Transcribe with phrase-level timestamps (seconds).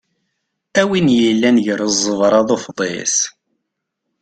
[0.79, 3.15] Am win yellan gar ẓẓebra d ufḍis.